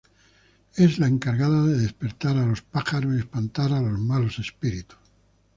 Es 0.75 0.97
la 0.97 1.05
encargada 1.05 1.63
de 1.67 1.77
despertar 1.77 2.35
a 2.37 2.45
los 2.47 2.63
pájaros 2.63 3.13
y 3.13 3.19
espantar 3.19 3.71
a 3.71 3.81
los 3.81 3.99
malos 3.99 4.39
espíritus. 4.39 4.97